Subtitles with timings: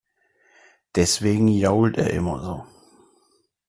[0.95, 2.65] Deswegen jault er immer so.